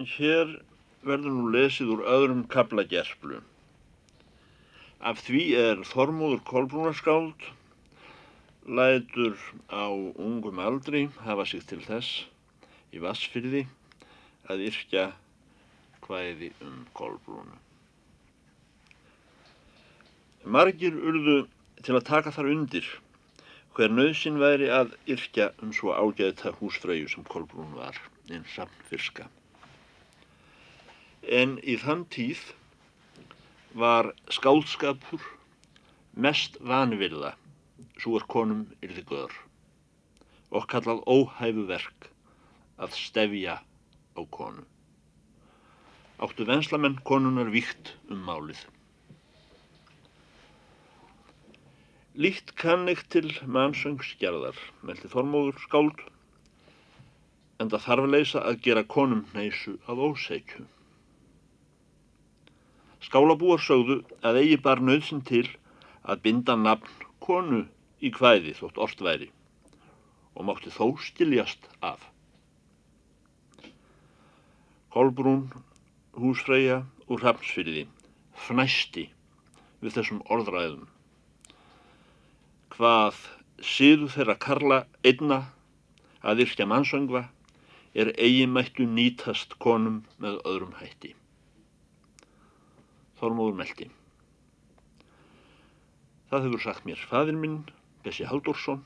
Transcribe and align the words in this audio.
Hér 0.00 0.52
verður 1.04 1.34
nú 1.36 1.48
lesið 1.52 1.90
úr 1.92 2.02
öðrum 2.08 2.46
kablagerflu. 2.48 3.40
Af 5.00 5.18
því 5.26 5.40
er 5.60 5.82
Þormóður 5.84 6.40
Kolbrúnarskáld 6.48 7.44
lætur 8.64 9.36
á 9.68 9.92
ungum 9.92 10.60
aldri 10.64 11.02
hafa 11.26 11.44
sig 11.44 11.66
til 11.68 11.80
þess 11.84 12.24
í 12.96 13.02
Vassfyrði 13.02 13.66
að 14.48 14.64
yrkja 14.70 15.04
hvæði 16.06 16.48
um 16.64 16.78
Kolbrúnu. 16.96 17.58
Margir 20.44 20.96
urðu 20.96 21.42
til 21.84 21.98
að 21.98 22.06
taka 22.08 22.32
þar 22.32 22.48
undir 22.54 22.88
hver 23.76 23.92
nöðsin 23.92 24.40
væri 24.40 24.72
að 24.72 24.96
yrkja 25.12 25.50
um 25.60 25.76
svo 25.76 25.92
ágæðta 25.92 26.54
húsfreyju 26.56 27.12
sem 27.12 27.28
Kolbrún 27.28 27.76
var, 27.76 28.00
einn 28.32 28.48
samfyrska. 28.56 29.28
En 31.28 31.58
í 31.60 31.76
þann 31.76 32.06
tíð 32.08 32.40
var 33.76 34.14
skáldskapur 34.32 35.20
mest 36.16 36.56
vanvirða, 36.64 37.34
svo 38.00 38.16
er 38.16 38.24
konum 38.24 38.64
yrði 38.80 39.04
göður, 39.06 39.36
og 40.50 40.66
kallað 40.72 41.04
óhæfu 41.06 41.66
verk 41.68 42.08
að 42.80 42.96
stefja 42.96 43.60
á 44.16 44.22
konu. 44.32 44.64
Áttu 46.20 46.44
venslamenn 46.48 46.98
konunar 47.04 47.52
víkt 47.52 47.94
um 48.08 48.24
málið. 48.24 48.64
Líkt 52.16 52.56
kann 52.58 52.88
ekki 52.90 53.06
til 53.14 53.28
mannsöngsgerðar, 53.46 54.56
meldi 54.82 55.08
Þormóður 55.08 55.60
skáld, 55.62 56.02
en 57.60 57.70
það 57.70 57.86
þarf 57.86 58.08
að 58.08 58.12
leysa 58.16 58.42
að 58.42 58.60
gera 58.66 58.82
konum 58.84 59.22
neysu 59.36 59.78
af 59.86 60.00
óseikju. 60.10 60.66
Skálabúar 63.04 63.62
sögðu 63.64 64.00
að 64.26 64.40
eigi 64.42 64.58
bar 64.64 64.82
nöðsin 64.84 65.22
til 65.30 65.46
að 66.02 66.22
binda 66.26 66.56
nafn 66.56 67.08
konu 67.24 67.64
í 68.00 68.12
kvæði 68.12 68.54
þótt 68.60 68.80
orst 68.86 69.04
væri 69.04 69.30
og 70.36 70.46
mátti 70.48 70.72
þó 70.72 70.92
skiljast 71.08 71.66
af. 71.84 72.04
Kolbrún, 74.90 75.48
húsfreyja 76.16 76.82
úr 77.10 77.22
Hrafnsfyrði, 77.22 77.84
fnæsti 78.46 79.08
við 79.80 79.96
þessum 79.98 80.24
orðræðum 80.30 80.88
hvað 82.80 83.16
síðu 83.60 84.06
þeirra 84.08 84.34
karla 84.40 84.76
einna 85.04 85.40
að 86.24 86.46
yrkja 86.46 86.64
mannsöngva 86.70 87.26
er 87.92 88.12
eigimættu 88.16 88.86
nýtast 88.88 89.58
konum 89.60 89.98
með 90.16 90.38
öðrum 90.48 90.78
hætti. 90.78 91.12
Þormóður 93.20 93.58
meldi. 93.58 93.90
Það 96.30 96.44
hefur 96.46 96.62
sagt 96.64 96.84
mér 96.88 97.00
fadir 97.10 97.36
minn, 97.36 97.56
Bessi 98.04 98.24
Haldursson, 98.24 98.84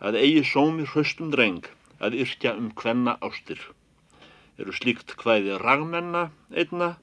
að 0.00 0.18
eigi 0.20 0.44
sómi 0.48 0.86
hraustum 0.88 1.32
dreng 1.34 1.66
að 1.98 2.16
yrkja 2.24 2.54
um 2.60 2.70
hvenna 2.80 3.16
ástir. 3.28 3.60
Eru 4.56 4.72
slíkt 4.72 5.16
hvæði 5.20 5.58
ragmenna 5.60 6.28
einna 6.54 6.94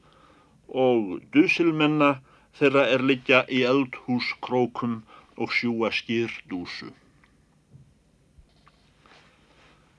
og 0.85 1.19
dusilmenna 1.35 2.13
þeirra 2.57 2.87
er 2.95 3.05
liggja 3.05 3.43
í 3.51 3.61
eldhús 3.67 4.31
krókum 4.47 5.01
og 5.37 5.53
sjúa 5.55 5.91
skýrdúsu. 5.93 6.89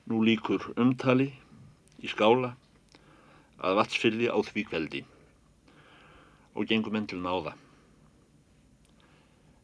Nú 0.09 0.19
líkur 0.25 0.67
umtali 0.75 1.31
í 2.03 2.11
skála 2.11 2.55
að 3.63 3.79
vatsfyrði 3.79 4.33
á 4.33 4.37
því 4.43 4.69
kveldi 4.69 5.05
og 6.53 6.67
gengum 6.69 6.97
enn 6.97 7.07
til 7.09 7.21
náða. 7.21 7.53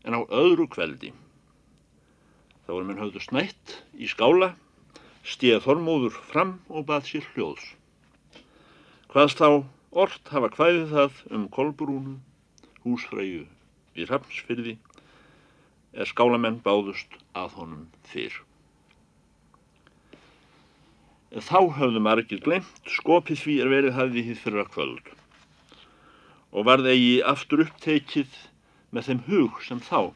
En 0.05 0.15
á 0.17 0.21
öðru 0.25 0.67
kveldi 0.71 1.11
þá 2.65 2.75
er 2.77 2.85
minn 2.87 3.01
höfðu 3.01 3.21
snætt 3.23 3.75
í 3.97 4.07
skála, 4.09 4.53
stíða 5.25 5.63
þormóður 5.65 6.17
fram 6.31 6.57
og 6.69 6.85
bað 6.89 7.07
sér 7.09 7.27
hljóðs. 7.33 7.65
Hvaðst 9.09 9.41
þá 9.41 9.63
orrt 10.03 10.29
hafa 10.33 10.51
hvæðið 10.53 10.91
það 10.93 11.23
um 11.33 11.47
kolbrúnu, 11.53 12.19
húsfræju 12.85 13.47
við 13.95 14.11
Hrafnsfyrði 14.11 14.75
er 15.97 16.09
skálamenn 16.09 16.61
báðust 16.65 17.17
að 17.33 17.57
honum 17.57 17.87
fyrr. 18.11 18.37
Þá 21.33 21.59
höfðu 21.77 22.01
margir 22.01 22.41
glemt, 22.45 22.85
skopið 22.89 23.43
því 23.43 23.57
er 23.63 23.73
verið 23.73 23.97
hafði 23.97 24.25
hýð 24.29 24.45
fyrra 24.45 24.69
kvöld 24.69 25.09
og 26.51 26.65
varð 26.65 26.89
eigi 26.91 27.19
aftur 27.31 27.63
upptekið 27.65 28.35
með 28.95 29.09
þeim 29.09 29.21
hug 29.27 29.61
sem 29.65 29.81
þá. 29.85 30.11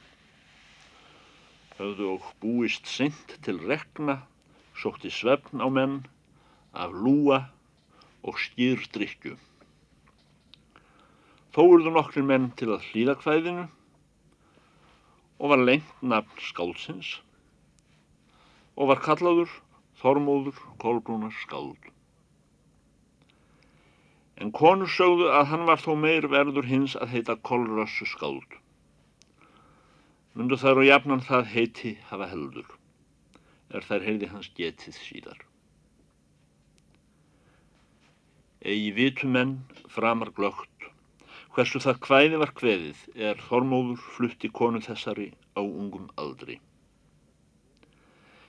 Höfðu 1.78 2.10
og 2.16 2.30
búist 2.42 2.90
seint 2.90 3.36
til 3.46 3.60
rekna, 3.70 4.22
sótti 4.78 5.12
svefn 5.14 5.62
á 5.62 5.68
menn, 5.70 6.02
af 6.74 6.94
lúa 6.94 7.44
og 8.26 8.40
skýrdrykju. 8.42 9.36
Þó 11.54 11.62
urðu 11.70 11.94
nokkri 11.94 12.24
menn 12.26 12.50
til 12.58 12.72
að 12.74 12.88
hlýða 12.90 13.18
kvæðinu 13.22 13.68
og 15.38 15.52
var 15.52 15.62
lengt 15.62 16.02
nafn 16.02 16.42
skáldsins 16.42 17.20
og 18.74 18.90
var 18.90 19.04
kallaður 19.06 19.52
Þormóður 20.02 20.58
Kolbrúnar 20.82 21.36
skáld. 21.44 21.93
En 24.42 24.52
konur 24.52 24.90
sögðu 24.90 25.30
að 25.30 25.50
hann 25.52 25.66
var 25.70 25.82
þó 25.84 25.94
meir 26.00 26.28
verður 26.32 26.68
hins 26.70 26.98
að 26.98 27.14
heita 27.16 27.38
Kolrössu 27.50 28.08
skáld. 28.10 28.58
Mundu 30.34 30.58
þær 30.58 30.82
og 30.82 30.88
jafnan 30.90 31.22
það 31.22 31.50
heiti 31.54 31.96
hafa 32.10 32.30
heldur, 32.32 32.70
er 33.70 33.86
þær 33.86 34.08
heiti 34.08 34.32
hans 34.32 34.50
getið 34.58 34.98
síðar. 34.98 35.42
Egi 38.64 38.94
vitumenn 38.96 39.58
framar 39.92 40.32
glögt 40.34 40.74
Hversu 41.54 41.78
það 41.84 41.98
hvæði 42.08 42.38
var 42.42 42.52
hveðið 42.58 43.02
er 43.30 43.42
Þormóður 43.46 44.00
flutti 44.16 44.50
konu 44.50 44.80
þessari 44.82 45.28
á 45.54 45.62
ungum 45.62 46.08
aldri. 46.18 46.56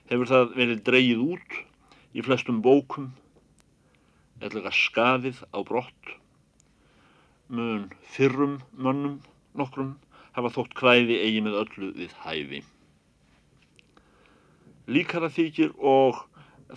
Hefur 0.09 0.31
það 0.31 0.55
verið 0.57 0.81
dreyið 0.87 1.25
út 1.27 1.59
í 2.17 2.25
flestum 2.25 2.63
bókum, 2.65 3.11
eðlega 4.43 4.73
skafið 4.75 5.43
á 5.55 5.59
brott, 5.67 6.15
mun 7.49 7.91
fyrrum 8.15 8.59
mönnum 8.73 9.21
nokkrum 9.55 9.95
hafa 10.35 10.51
þótt 10.57 10.75
hvæði 10.81 11.19
eigi 11.23 11.43
með 11.45 11.59
öllu 11.63 11.91
við 11.99 12.15
hæfi. 12.25 12.63
Líkara 14.91 15.31
þykir 15.33 15.75
og 15.79 16.25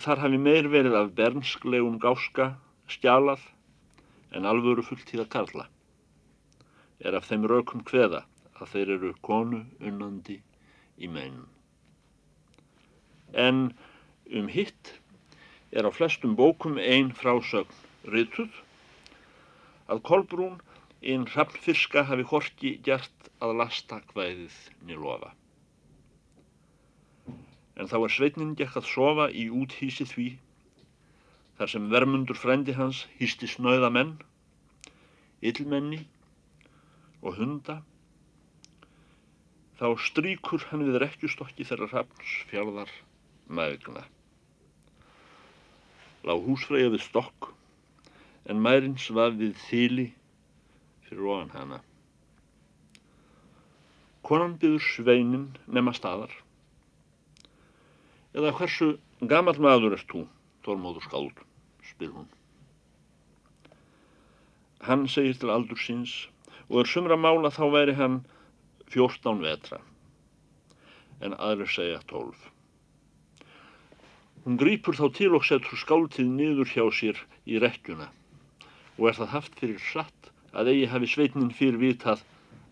þar 0.00 0.22
hafi 0.24 0.38
meir 0.40 0.68
verið 0.70 0.96
af 1.00 1.14
bernsklegum 1.18 1.98
gáska 2.02 2.52
stjálað 2.88 3.42
en 4.32 4.46
alvöru 4.48 4.84
fulltíða 4.84 5.26
karla 5.32 5.66
er 6.98 7.16
af 7.18 7.28
þeim 7.28 7.46
rökum 7.50 7.84
hveða 7.86 8.24
að 8.58 8.72
þeir 8.72 8.94
eru 8.96 9.12
konu 9.22 9.60
unnandi 9.78 10.38
í 10.98 11.10
meinum. 11.10 11.46
En 13.32 13.68
um 14.34 14.48
hitt 14.50 14.94
er 15.70 15.84
á 15.84 15.90
flestum 15.92 16.36
bókum 16.38 16.78
einn 16.80 17.12
frásögn 17.16 18.12
rituð 18.14 18.54
að 19.92 20.02
Kolbrún 20.08 20.56
einn 21.02 21.26
hrafnfyrska 21.32 22.04
hafi 22.08 22.24
horki 22.30 22.74
gert 22.84 23.30
að 23.44 23.54
lasta 23.60 24.00
hvæðið 24.12 24.56
nýlofa. 24.88 25.30
En 27.78 27.86
þá 27.90 27.96
er 28.00 28.14
sveitnin 28.14 28.56
gekk 28.58 28.80
að 28.80 28.88
sofa 28.90 29.28
í 29.30 29.46
úthísi 29.54 30.08
því 30.08 30.28
þar 31.58 31.72
sem 31.74 31.86
vermundur 31.92 32.38
frendi 32.38 32.74
hans 32.74 33.04
hýsti 33.20 33.50
snöða 33.50 33.90
menn, 33.94 34.16
illmenni 35.42 36.04
og 37.22 37.38
hunda 37.38 37.80
þá 39.78 39.88
stríkur 40.08 40.64
hann 40.72 40.86
við 40.88 41.00
rekkjustokki 41.04 41.66
þeirra 41.66 41.90
hrafns 41.92 42.38
fjárðar 42.50 42.90
maðurna. 43.46 44.02
Lág 46.26 46.42
húsfræja 46.46 46.90
við 46.90 47.04
stokk 47.04 47.52
en 48.48 48.62
mærin 48.64 48.96
svaf 48.98 49.36
við 49.38 49.54
þýli 49.68 50.06
fyrir 51.06 51.28
ofan 51.34 51.52
hana. 51.54 51.78
Konan 54.26 54.56
byður 54.60 54.82
sveinin 54.84 55.46
nema 55.66 55.94
staðar. 55.96 56.32
Eða 58.36 58.54
hversu 58.58 58.90
gammal 59.30 59.56
maður 59.62 59.96
erst 59.96 60.10
þú, 60.10 60.24
Þormóður 60.66 61.06
skáld, 61.06 61.38
spyr 61.92 62.10
hún. 62.12 62.26
Hann 64.84 65.06
segir 65.08 65.38
til 65.38 65.54
aldur 65.54 65.80
síns 65.80 66.12
og 66.68 66.82
er 66.82 66.90
sumra 66.90 67.16
mála 67.16 67.50
þá 67.54 67.64
væri 67.72 67.96
hann 67.96 68.20
14 68.92 69.40
vetra 69.44 69.80
en 71.24 71.34
aðri 71.34 71.66
segja 71.72 72.02
12. 72.10 72.36
Hún 74.48 74.56
grýpur 74.56 74.96
þá 74.96 75.10
til 75.12 75.34
og 75.36 75.42
setur 75.44 75.76
skáltið 75.76 76.28
niður 76.32 76.70
hjá 76.72 76.84
sér 76.98 77.18
í 77.44 77.58
rekkjuna 77.60 78.06
og 78.96 79.02
er 79.10 79.16
það 79.18 79.28
haft 79.34 79.58
fyrir 79.60 79.82
satt 79.90 80.30
að 80.56 80.70
eigi 80.72 80.86
hafi 80.88 81.10
sveitnin 81.12 81.50
fyrir 81.58 81.76
vitað 81.82 82.22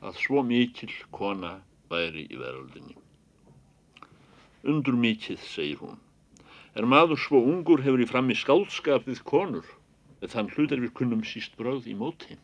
að 0.00 0.16
svo 0.22 0.44
mikil 0.52 0.88
kona 1.18 1.50
væri 1.92 2.24
í 2.32 2.38
veröldinni. 2.40 2.96
Undur 4.64 4.96
mikið, 5.02 5.44
segir 5.44 5.82
hún. 5.82 6.00
Er 6.72 6.88
maður 6.88 7.20
svo 7.26 7.42
ungur 7.44 7.84
hefur 7.84 8.06
í 8.06 8.08
frammi 8.08 8.38
skáldskap 8.40 9.04
við 9.04 9.20
konur, 9.28 9.68
eða 10.22 10.32
þann 10.32 10.50
hlut 10.56 10.72
er 10.72 10.84
við 10.86 10.96
kunnum 10.96 11.28
síst 11.28 11.60
bröð 11.60 11.92
í 11.92 11.98
móti. 12.00 12.40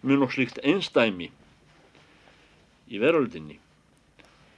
Mun 0.00 0.24
og 0.24 0.32
slíkt 0.32 0.64
einstæmi 0.64 1.28
í 2.88 3.04
veröldinni 3.04 3.60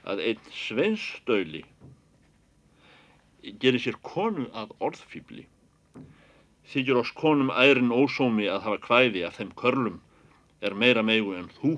að 0.07 0.23
einn 0.31 0.51
sveinsdöli 0.63 1.67
gerir 3.43 3.81
sér 3.83 3.97
konu 4.03 4.47
að 4.61 4.73
orðfýbli. 4.83 5.45
Þykir 6.69 6.99
oss 7.01 7.11
konum 7.17 7.51
ærin 7.53 7.93
ósómi 7.95 8.47
að 8.51 8.65
hafa 8.67 8.81
kvæði 8.85 9.25
af 9.27 9.39
þeim 9.39 9.53
körlum 9.61 9.99
er 10.61 10.75
meira 10.75 11.03
meigu 11.05 11.35
en 11.37 11.49
þú. 11.59 11.73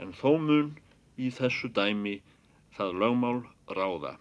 En 0.00 0.14
þó 0.16 0.30
mun 0.40 0.74
í 1.20 1.30
þessu 1.34 1.68
dæmi 1.76 2.20
það 2.76 2.98
lögmál 3.02 3.40
ráða 3.76 4.16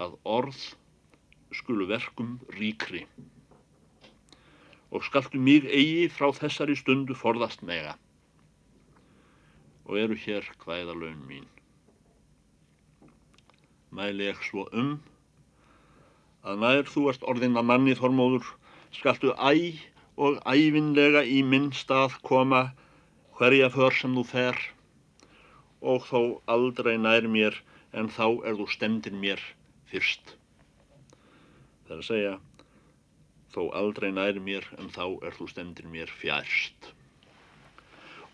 að 0.00 0.16
orð 0.24 0.62
skulu 1.56 1.86
verkum 1.88 2.36
ríkri 2.56 3.04
og 4.90 5.04
skaltu 5.04 5.40
mig 5.42 5.66
eigi 5.66 6.08
frá 6.12 6.30
þessari 6.36 6.76
stundu 6.78 7.16
forðast 7.18 7.62
mega 7.66 7.96
og 9.86 9.98
eru 10.02 10.16
hér 10.24 10.48
hvaða 10.62 10.96
laun 10.96 11.22
mín 11.28 11.46
mæli 13.96 14.30
ég 14.30 14.40
svo 14.48 14.66
um 14.72 14.96
að 16.46 16.62
nær 16.62 16.88
þú 16.92 17.04
ert 17.10 17.28
orðin 17.32 17.58
að 17.58 17.68
manni 17.70 17.94
þormóður 17.98 18.48
skaltu 18.94 19.32
æ 19.34 19.52
og 20.16 20.40
æfinlega 20.48 21.22
í 21.28 21.42
minn 21.44 21.70
stað 21.76 22.16
koma 22.24 22.62
hverja 23.38 23.68
för 23.72 23.96
sem 24.00 24.14
þú 24.16 24.24
fer 24.30 24.60
og 25.92 26.06
þó 26.08 26.20
aldrei 26.56 26.94
nær 26.96 27.28
mér 27.28 27.56
en 27.92 28.08
þá 28.12 28.26
er 28.48 28.56
þú 28.58 28.66
stemdir 28.72 29.16
mér 29.16 29.42
fyrst. 29.90 30.36
Það 31.86 31.96
er 31.96 32.02
að 32.02 32.08
segja 32.10 32.34
þó 33.54 33.62
aldrei 33.80 34.10
nær 34.12 34.40
mér 34.48 34.66
en 34.80 34.90
þá 34.92 35.04
er 35.26 35.36
þú 35.36 35.48
stemdir 35.52 35.88
mér 35.92 36.12
fjærst. 36.20 36.92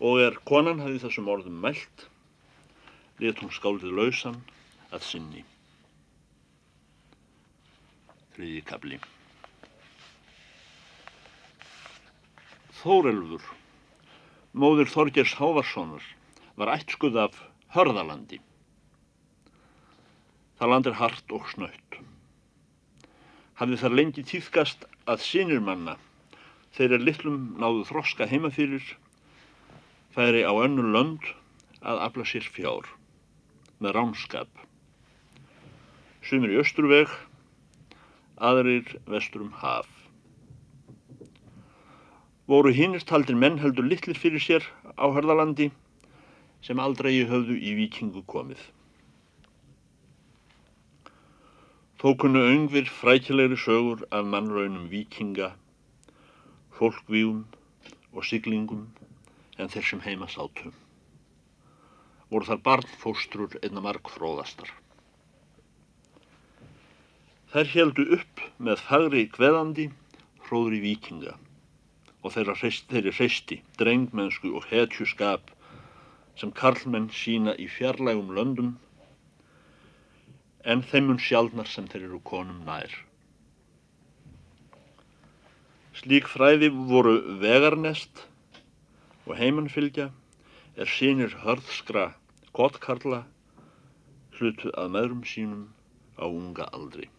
Og 0.03 0.19
er 0.23 0.39
konan 0.47 0.81
hafið 0.83 1.05
þessum 1.05 1.29
orðum 1.31 1.61
mælt, 1.63 2.07
lit 3.19 3.39
hún 3.39 3.53
skáldið 3.53 3.95
lausan 3.99 4.39
að 4.91 5.07
sinni. 5.07 5.43
Þriði 8.33 8.61
kabli. 8.65 8.97
Þórelfur, 12.79 13.43
móður 14.57 14.89
Þorgers 14.89 15.35
Hávarssonar, 15.37 16.05
var 16.57 16.71
ættskuð 16.73 17.19
af 17.21 17.35
Hörðalandi. 17.75 18.39
Það 20.57 20.71
land 20.71 20.89
er 20.89 20.97
hart 20.97 21.35
og 21.37 21.45
snöytt. 21.51 21.99
Hafði 23.61 23.77
þar 23.83 23.95
lengi 23.99 24.23
týðkast 24.25 24.87
að 25.05 25.21
sínir 25.27 25.61
manna, 25.61 25.95
þeir 26.73 26.97
er 26.97 27.05
litlum 27.05 27.43
náðu 27.61 27.83
þroska 27.91 28.25
heima 28.31 28.49
fyrir, 28.53 28.83
færi 30.17 30.41
á 30.41 30.53
önnu 30.53 30.87
lönd 30.95 31.29
að 31.85 32.01
afla 32.07 32.25
sér 32.25 32.49
fjár, 32.55 32.89
með 33.77 33.95
ránskap. 33.99 34.49
Sumir 36.25 36.55
í 36.55 36.59
östruveg, 36.63 37.13
aðrir 38.37 38.97
vesturum 39.05 39.51
haf. 39.61 39.87
Voru 42.47 42.73
hinnist 42.75 43.09
haldir 43.13 43.37
menn 43.39 43.59
heldur 43.61 43.85
litlir 43.87 44.17
fyrir 44.19 44.41
sér 44.43 44.65
á 44.99 45.05
Hörðalandi 45.07 45.69
sem 46.63 46.79
aldrei 46.79 47.23
höfðu 47.29 47.55
í 47.55 47.75
vikingu 47.77 48.23
komið. 48.27 48.59
Þó 52.03 52.09
kunnu 52.19 52.43
öngvir 52.43 52.89
frækilegri 52.91 53.55
sögur 53.55 54.03
af 54.11 54.25
mannraunum 54.27 54.89
vikinga, 54.91 55.53
fólkvíum 56.75 57.45
og 58.11 58.27
siglingum 58.27 58.89
en 59.57 59.71
þeir 59.71 59.87
sem 59.87 60.03
heima 60.03 60.27
sátum. 60.27 60.73
Voru 62.27 62.49
þar 62.49 62.63
barnfóstrur 62.65 63.59
einna 63.61 63.83
marg 63.85 64.09
fróðastar. 64.11 64.82
Þær 67.53 67.67
heldu 67.69 68.03
upp 68.15 68.39
með 68.65 68.79
fagri 68.81 69.19
kveðandi 69.29 69.83
hróðri 70.47 70.79
vikinga 70.81 71.35
og 72.25 72.33
þeirra 72.33 72.55
hreisti, 72.57 73.59
drengmennsku 73.77 74.55
og 74.57 74.65
hetjuskap 74.71 75.51
sem 76.41 76.53
karlmenn 76.57 77.11
sína 77.13 77.53
í 77.61 77.67
fjarlægum 77.69 78.33
löndum 78.33 78.73
en 80.65 80.81
þeimun 80.89 81.21
sjálfnar 81.21 81.69
sem 81.69 81.85
þeir 81.93 82.07
eru 82.09 82.23
konum 82.33 82.65
nær. 82.65 82.89
Slík 86.01 86.33
fræði 86.33 86.73
voru 86.73 87.19
vegarnest 87.45 88.25
og 89.27 89.37
heimannfylgja 89.37 90.09
er 90.73 90.89
sínir 90.97 91.37
hörðskra 91.45 92.15
gottkarla 92.57 93.27
hlutu 94.39 94.73
að 94.73 94.95
meðrum 94.97 95.27
sínum 95.35 95.67
á 96.17 96.25
unga 96.25 96.73
aldri. 96.73 97.13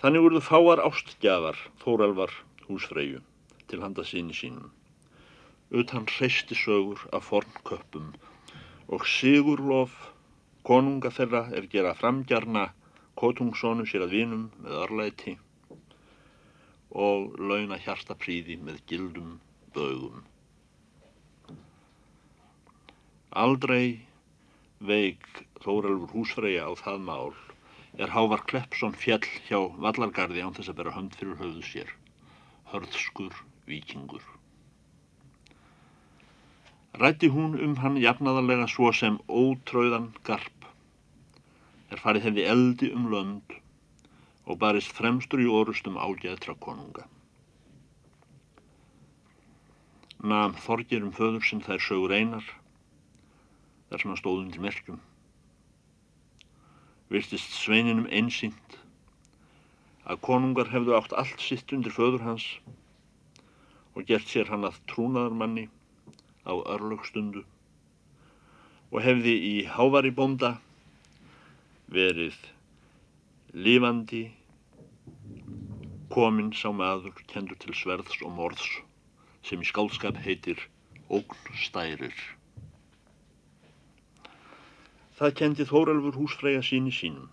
Þannig 0.00 0.22
voruð 0.24 0.44
fáar 0.46 0.80
ástgjafar 0.80 1.58
Þóralvar 1.82 2.30
húsfreyju 2.64 3.18
til 3.68 3.82
handa 3.82 4.00
síni 4.08 4.32
sínum. 4.32 4.70
Utan 5.76 6.06
hreisti 6.08 6.56
sögur 6.56 7.02
af 7.12 7.26
fornköpum 7.28 8.06
og 8.96 9.04
Sigurlof, 9.06 9.92
konunga 10.64 11.12
þeirra, 11.12 11.42
er 11.52 11.68
gera 11.74 11.92
framgjarna 11.98 12.64
kotungsónu 13.20 13.84
sér 13.90 14.06
að 14.06 14.16
vinum 14.16 14.48
með 14.64 14.78
örlæti 14.86 15.36
og 16.96 17.36
launa 17.36 17.76
hjarta 17.84 18.16
príði 18.24 18.56
með 18.56 18.80
gildum 18.88 19.36
bögum. 19.76 20.24
Aldrei 23.44 24.00
veik 24.80 25.28
Þóralfur 25.60 26.16
húsfreyja 26.16 26.64
á 26.64 26.72
það 26.80 27.04
mál 27.04 27.36
er 28.00 28.08
Hávar 28.14 28.40
Kleppsson 28.48 28.94
fjall 28.96 29.26
hjá 29.44 29.58
Vallargarði 29.76 30.40
án 30.40 30.54
þess 30.56 30.72
að 30.72 30.78
bera 30.78 30.92
hönd 30.94 31.16
fyrir 31.20 31.36
höfðu 31.36 31.64
sér. 31.68 31.90
Hörðskur 32.72 33.34
vikingur. 33.68 34.22
Rætti 36.96 37.28
hún 37.34 37.58
um 37.60 37.74
hann 37.82 37.98
jafnaðarlega 38.00 38.70
svo 38.72 38.88
sem 38.96 39.18
ótröðan 39.28 40.08
garp. 40.24 40.64
Er 41.92 42.00
farið 42.00 42.30
hefði 42.30 42.46
eldi 42.54 42.90
um 42.96 43.10
lönd 43.12 43.58
og 44.48 44.58
barist 44.64 44.96
fremstur 44.96 45.44
í 45.44 45.50
orustum 45.60 46.00
ágæðtra 46.00 46.56
konunga. 46.56 47.04
Nam 50.24 50.56
þorgir 50.56 51.04
um 51.04 51.12
föður 51.12 51.44
sem 51.44 51.60
þær 51.64 51.84
sögur 51.84 52.16
einar, 52.16 52.50
þar 53.92 54.02
sem 54.02 54.12
hann 54.12 54.20
stóðum 54.24 54.50
til 54.56 54.64
merkjum 54.64 55.00
virtist 57.10 57.56
sveininum 57.58 58.06
einsýnt 58.06 58.76
að 60.10 60.20
konungar 60.26 60.70
hefðu 60.70 60.94
átt 60.98 61.14
allt 61.22 61.42
sitt 61.42 61.72
undir 61.76 61.94
föður 61.94 62.22
hans 62.26 62.46
og 63.94 64.06
gert 64.10 64.30
sér 64.30 64.50
hann 64.52 64.66
að 64.68 64.78
trúnaðarmanni 64.92 65.66
á 66.46 66.54
örlögstundu 66.74 67.42
og 68.90 69.02
hefði 69.06 69.34
í 69.50 69.54
hávari 69.74 70.12
bónda 70.14 70.54
verið 71.90 72.38
lífandi 73.66 74.24
kominn 76.14 76.52
sá 76.54 76.70
maður 76.74 77.14
kendur 77.30 77.58
til 77.62 77.74
sverðs 77.74 78.22
og 78.26 78.34
morðs 78.38 78.70
sem 79.46 79.62
í 79.62 79.66
skálskap 79.66 80.18
heitir 80.24 80.62
ógnstærir. 81.10 82.14
Það 85.20 85.34
kendi 85.36 85.64
Þóralfur 85.68 86.16
húsfreyja 86.16 86.62
síni 86.64 86.90
sínum. 86.96 87.26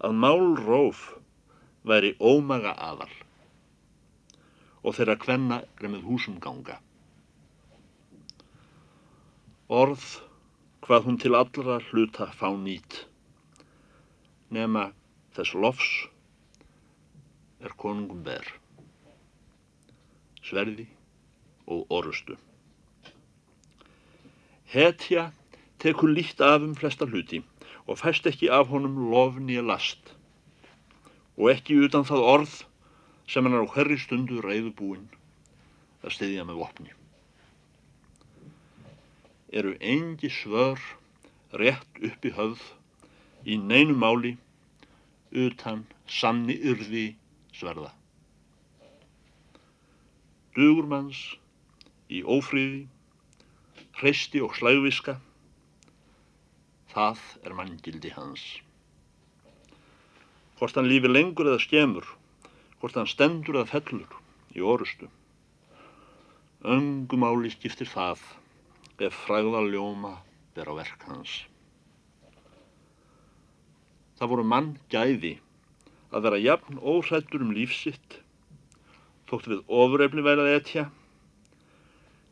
Að 0.00 0.14
málróf 0.16 1.02
væri 1.84 2.14
ómaga 2.16 2.72
aðal 2.80 3.12
og 4.80 4.94
þeirra 4.96 5.18
kvenna 5.20 5.58
er 5.60 5.90
með 5.92 6.06
húsum 6.08 6.38
ganga. 6.40 6.78
Orð 9.68 10.06
hvað 10.86 11.04
hún 11.06 11.18
til 11.20 11.36
allra 11.36 11.76
hluta 11.90 12.30
fá 12.38 12.48
nýtt 12.56 13.02
nema 14.56 14.86
þess 15.36 15.52
lofs 15.64 15.90
er 17.60 17.76
konungum 17.82 18.24
ber 18.24 18.48
sverði 20.48 20.88
og 21.70 21.92
orustu. 22.00 22.38
Hetja 24.72 25.28
tekur 25.80 26.12
lítt 26.12 26.40
af 26.44 26.62
um 26.64 26.74
flesta 26.78 27.08
hluti 27.08 27.42
og 27.86 27.98
fæst 27.98 28.26
ekki 28.30 28.50
af 28.52 28.68
honum 28.72 28.98
lofni 29.10 29.60
last 29.60 30.14
og 31.36 31.50
ekki 31.54 31.78
utan 31.86 32.04
það 32.04 32.26
orð 32.34 32.56
sem 33.30 33.46
hann 33.46 33.62
á 33.62 33.64
hverri 33.72 33.96
stundu 34.00 34.40
reyðubúinn 34.44 35.06
að 36.04 36.14
stiðja 36.16 36.44
með 36.48 36.60
vopni. 36.60 36.92
Eru 39.52 39.74
engi 39.80 40.30
svör 40.32 40.80
rétt 41.60 42.02
upp 42.06 42.26
í 42.26 42.32
höfð 42.36 42.66
í 43.48 43.56
neinu 43.58 43.96
máli 43.98 44.36
utan 45.30 45.84
sanni 46.06 46.56
yrði 46.58 47.06
sverða. 47.54 47.90
Dugurmanns 50.56 51.20
í 52.10 52.24
ófríði, 52.26 52.84
hreisti 54.00 54.42
og 54.42 54.56
slægviska, 54.58 55.20
það 56.90 57.20
er 57.46 57.54
manngildi 57.56 58.12
hans. 58.16 58.44
Hvort 60.58 60.76
hann 60.76 60.90
lífi 60.90 61.08
lengur 61.10 61.48
eða 61.48 61.62
skemur, 61.62 62.06
hvort 62.80 62.98
hann 62.98 63.08
stendur 63.08 63.60
eða 63.60 63.70
fellur 63.70 64.18
í 64.56 64.64
orustu. 64.64 65.08
Öngumáli 66.60 67.52
skiptir 67.54 67.88
það 67.88 68.20
ef 69.00 69.22
fræða 69.24 69.62
ljóma 69.70 70.18
ber 70.54 70.68
á 70.68 70.74
verk 70.76 71.06
hans. 71.08 71.38
Það 74.20 74.32
voru 74.34 74.44
mann 74.44 74.74
gæði 74.92 75.38
að 76.12 76.26
vera 76.26 76.42
jafn 76.42 76.80
óhrættur 76.82 77.46
um 77.46 77.54
lífsitt, 77.56 78.18
þótt 79.30 79.48
við 79.48 79.64
ofurefli 79.80 80.26
værað 80.26 80.52
etja, 80.58 80.88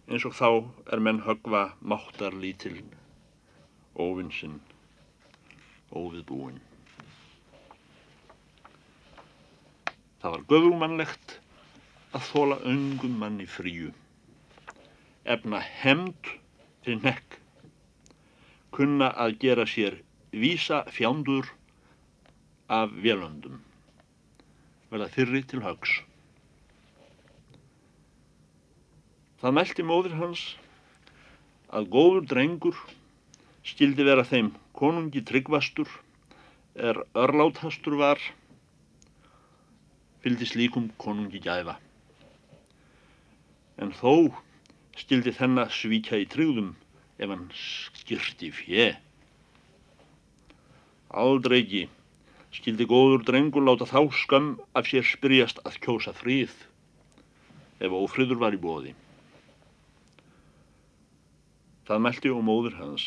eins 0.09 0.29
og 0.29 0.37
þá 0.37 0.49
er 0.93 1.05
menn 1.05 1.25
högva 1.25 1.71
máttar 1.81 2.37
lítiln, 3.99 3.99
óvinsinn, 3.99 4.61
óviðbúinn. 5.91 6.61
Það 10.21 10.31
var 10.31 10.45
göfugmannlegt 10.49 11.41
að 12.15 12.23
þóla 12.31 12.59
öngum 12.65 13.19
manni 13.19 13.47
fríu, 13.47 13.93
efna 15.25 15.61
hemd 15.61 16.31
fyrir 16.85 17.03
nekk, 17.03 17.39
kunna 18.71 19.11
að 19.17 19.39
gera 19.41 19.67
sér 19.67 20.03
vísa 20.33 20.85
fjándur 20.91 21.49
af 22.69 22.91
vélöndum, 22.91 23.61
verða 24.91 25.09
þyrri 25.09 25.43
til 25.47 25.63
högs. 25.63 26.03
Það 29.41 29.55
meldi 29.55 29.83
móðir 29.87 30.17
hans 30.19 30.57
að 31.71 31.91
góður 31.93 32.27
drengur 32.27 32.79
skildi 33.69 34.05
vera 34.07 34.25
þeim 34.25 34.53
konungi 34.79 35.21
tryggvastur 35.29 35.91
er 36.79 37.01
örlátastur 37.19 37.99
var, 38.01 38.21
fylgdi 40.23 40.47
slíkum 40.49 40.89
konungi 41.03 41.41
gæfa. 41.43 41.75
En 43.79 43.93
þó 43.95 44.31
skildi 44.99 45.35
þennan 45.37 45.71
svíkja 45.75 46.23
í 46.23 46.27
tryggðum 46.31 46.73
ef 47.19 47.29
hann 47.35 47.45
skyrti 47.55 48.51
fjö. 48.55 48.89
Aldrei 51.09 51.61
ekki 51.61 51.85
skildi 52.55 52.89
góður 52.89 53.27
drengur 53.29 53.67
láta 53.67 53.87
þá 53.91 54.01
skam 54.23 54.51
af 54.79 54.89
sér 54.89 55.07
spyrjast 55.07 55.61
að 55.69 55.79
kjósa 55.85 56.17
fríð 56.17 56.55
ef 57.85 57.95
ófríður 57.95 58.41
var 58.41 58.57
í 58.57 58.61
bóði. 58.63 58.97
Það 61.89 62.05
meldi 62.05 62.33
og 62.33 62.45
móður 62.45 62.79
hans 62.81 63.07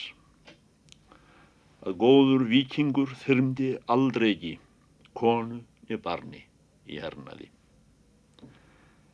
að 1.82 1.98
góður 2.04 2.46
vikingur 2.50 3.14
þyrmdi 3.24 3.72
aldrei 3.96 4.30
ekki 4.36 4.54
konu 5.18 5.62
í 5.90 5.98
barni 5.98 6.44
í 6.86 7.00
hernaði. 7.02 7.50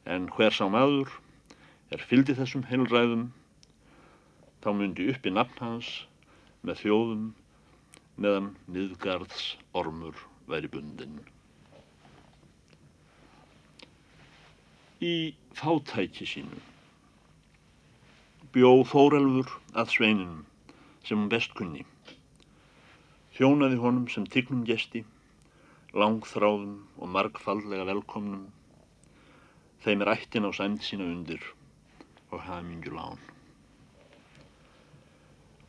En 0.07 0.27
hver 0.35 0.55
sá 0.55 0.65
maður 0.71 1.11
er 1.95 2.03
fyldi 2.09 2.35
þessum 2.37 2.65
heilræðum 2.67 3.29
þá 4.63 4.69
myndi 4.75 5.07
uppi 5.13 5.31
nafn 5.31 5.63
hans 5.63 5.91
með 6.67 6.83
þjóðum 6.83 7.25
meðan 8.17 8.53
niðgarðs 8.75 9.49
ormur 9.77 10.19
væri 10.51 10.71
bundin. 10.73 11.19
Í 15.03 15.35
fátæki 15.55 16.25
sínu 16.25 16.63
bjó 18.55 18.71
Þórelfur 18.89 19.51
að 19.77 19.91
sveininum 19.93 20.41
sem 21.05 21.19
hún 21.19 21.29
best 21.29 21.53
kunni. 21.55 21.85
Þjónaði 23.37 23.75
honum 23.77 24.05
sem 24.09 24.23
tignum 24.33 24.63
gesti, 24.65 25.03
langþráðum 25.93 26.71
og 26.97 27.09
margfallega 27.13 27.83
velkomnum, 27.85 28.47
þeim 29.85 30.01
er 30.01 30.09
ættin 30.15 30.47
á 30.47 30.51
sæmt 30.57 30.81
sína 30.81 31.05
undir 31.05 31.43
og 32.33 32.41
hamingjul 32.47 32.97
án. 32.97 33.19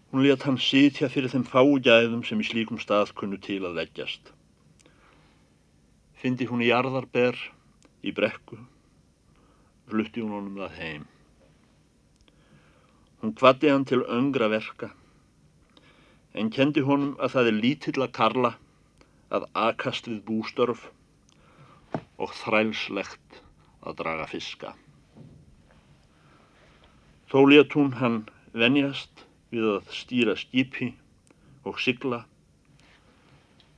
Hún 0.08 0.24
let 0.24 0.46
hann 0.48 0.56
sitja 0.56 1.10
fyrir 1.12 1.28
þeim 1.28 1.44
fáu 1.44 1.74
gæðum 1.84 2.22
sem 2.24 2.40
í 2.40 2.46
slíkum 2.48 2.80
stað 2.80 3.12
kunnu 3.20 3.36
til 3.44 3.60
að 3.68 3.76
leggjast. 3.82 4.32
Fyndi 6.16 6.48
hún 6.48 6.64
í 6.64 6.70
jarðarber 6.70 7.36
í 8.00 8.14
brekku, 8.16 8.56
flutti 9.92 10.24
hún 10.24 10.32
honum 10.38 10.56
það 10.62 10.80
heim. 10.80 11.04
Hún 13.20 13.36
kvatti 13.36 13.68
hann 13.68 13.84
til 13.84 14.00
öngra 14.08 14.48
verka, 14.48 14.94
en 16.38 16.50
kendi 16.54 16.84
honum 16.86 17.16
að 17.18 17.32
það 17.34 17.48
er 17.50 17.56
lítill 17.64 18.02
að 18.04 18.14
karla 18.18 18.50
að 19.34 19.46
akast 19.58 20.06
við 20.08 20.20
bústörf 20.28 20.84
og 22.18 22.34
þrælslegt 22.42 23.40
að 23.82 23.96
draga 24.02 24.26
fiska. 24.30 24.74
Þó 27.28 27.38
let 27.50 27.74
hún 27.76 27.96
hann 27.98 28.20
venjast 28.54 29.24
við 29.50 29.66
að 29.74 29.90
stýra 29.96 30.36
skipi 30.38 30.92
og 31.66 31.80
sigla 31.82 32.22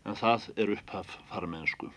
en 0.05 0.19
það 0.21 0.51
er 0.61 0.75
upphaf 0.77 1.17
farmennsku. 1.33 1.89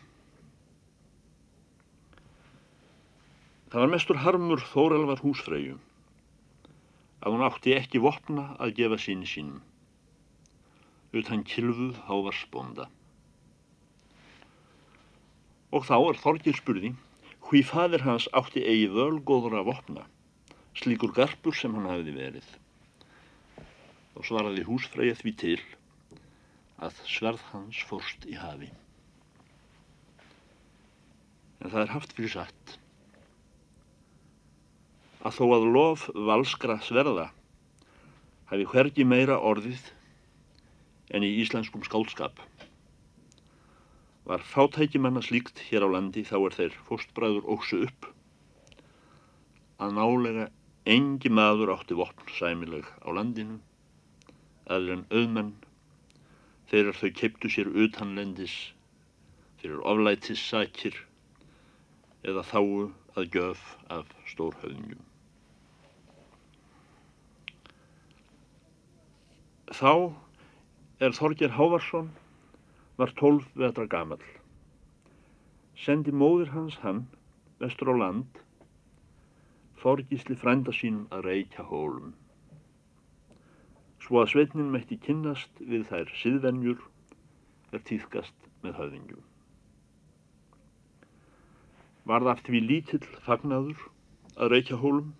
Það 3.74 3.84
var 3.84 3.94
mestur 3.94 4.22
harmur 4.22 4.64
Þórelvar 4.72 5.22
húsfreyju 5.26 5.78
að 7.24 7.36
hún 7.36 7.46
átti 7.46 7.76
ekki 7.76 8.02
vopna 8.04 8.52
að 8.62 8.76
gefa 8.80 9.00
síni 9.02 9.28
sínum 9.30 9.62
utan 11.14 11.44
kilfuð 11.46 12.00
hávarsbónda. 12.08 12.90
Og 15.74 15.86
þá 15.86 15.96
er 16.00 16.20
Þorgir 16.22 16.58
spurði 16.58 16.94
hví 17.48 17.62
fadir 17.68 18.04
hans 18.06 18.26
átti 18.34 18.64
eigi 18.66 18.90
völgóðra 18.94 19.64
vopna 19.68 20.08
slíkur 20.78 21.14
garpur 21.14 21.56
sem 21.56 21.74
hann 21.76 21.90
hafiði 21.90 22.14
verið 22.18 22.52
og 24.14 24.26
svaraði 24.26 24.66
húsfreyja 24.68 25.18
því 25.20 25.34
til 25.42 25.60
að 26.84 27.02
sverð 27.10 27.44
hans 27.52 27.80
fórst 27.90 28.26
í 28.30 28.36
hafi. 28.38 28.70
En 31.62 31.72
það 31.72 31.82
er 31.84 31.94
haft 31.94 32.16
fyrir 32.18 32.34
satt 32.34 32.78
að 35.24 35.38
þó 35.38 35.46
að 35.56 35.68
lof 35.78 36.08
valskra 36.30 36.78
sverða 36.84 37.30
hafi 38.52 38.68
hvergi 38.74 39.06
meira 39.08 39.40
orðið 39.40 39.86
en 41.12 41.26
í 41.26 41.32
íslenskum 41.44 41.84
skálskap. 41.84 42.40
Var 44.24 44.44
fátækimanna 44.54 45.24
slíkt 45.26 45.60
hér 45.68 45.84
á 45.84 45.90
landi 45.92 46.24
þá 46.24 46.38
er 46.40 46.58
þeir 46.58 46.78
fóstbræður 46.88 47.50
óksu 47.56 47.84
upp 47.90 48.08
að 49.84 49.98
nálega 49.98 50.48
engi 50.88 51.32
maður 51.32 51.74
átti 51.76 51.98
vopn 52.00 52.32
sæmileg 52.38 52.88
á 53.04 53.10
landinu 53.16 53.60
aður 54.72 54.96
en 54.96 55.06
auðmenn 55.12 55.54
þegar 56.72 57.00
þau 57.00 57.10
keiptu 57.20 57.52
sér 57.52 57.72
utanlendis 57.86 58.56
fyrir 59.62 59.84
oflætis 59.88 60.44
sakir 60.44 60.96
eða 62.24 62.44
þáu 62.48 62.92
að 63.20 63.28
gjöf 63.36 63.64
af 63.94 64.08
stórhauðinjum. 64.32 65.02
Þá 69.74 69.94
er 71.04 71.12
Þorger 71.12 71.52
Hávarsson 71.58 72.10
var 72.98 73.12
tólf 73.20 73.50
vetra 73.60 73.84
gamal. 73.92 74.22
Sendi 75.76 76.14
móðir 76.16 76.54
hans 76.54 76.78
hann 76.84 77.06
vestur 77.60 77.92
á 77.92 77.96
land 78.06 78.40
Þorgísli 79.84 80.38
frænda 80.40 80.72
sínum 80.72 81.10
að 81.12 81.26
reykja 81.28 81.66
hólum 81.68 82.14
svo 84.04 84.20
að 84.22 84.32
sveitnin 84.34 84.72
mætti 84.72 84.98
kynnast 85.00 85.60
við 85.60 85.86
þær 85.92 86.10
siðvenjur 86.22 86.82
er 87.76 87.84
týðkast 87.88 88.50
með 88.64 88.80
höfðingjum. 88.80 89.22
Varð 92.08 92.32
aft 92.34 92.50
við 92.52 92.68
lítill 92.72 93.06
fagnaður 93.28 93.86
að 94.36 94.52
reykja 94.56 94.80
hólum 94.82 95.14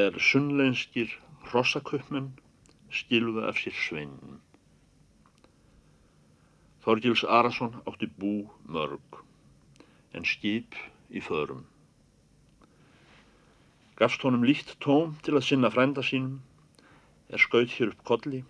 er 0.00 0.16
sunnlenskir 0.20 1.14
hrossaköpmenn 1.48 2.34
skilðu 2.94 3.44
af 3.48 3.58
sér 3.60 3.74
sveinin. 3.76 4.38
Þorgils 6.84 7.24
Arason 7.24 7.74
átti 7.84 8.08
bú 8.20 8.34
mörg, 8.64 9.18
en 10.16 10.24
skip 10.24 10.76
í 11.10 11.20
förum. 11.24 11.66
Gafst 13.98 14.22
honum 14.22 14.46
líkt 14.46 14.76
tóm 14.84 15.16
til 15.26 15.34
að 15.36 15.46
sinna 15.48 15.72
frænda 15.74 16.04
sínum, 16.06 16.38
er 17.28 17.42
skaut 17.42 17.74
hér 17.76 17.92
upp 17.92 18.04
kolli, 18.08 18.44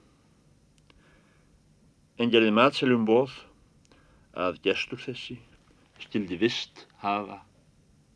en 2.19 2.31
gerði 2.31 2.55
matseljum 2.55 3.07
bóð 3.09 3.35
að 4.39 4.61
gestur 4.63 5.01
þessi 5.03 5.39
skildi 6.03 6.39
vist 6.39 6.87
hafa 7.03 7.41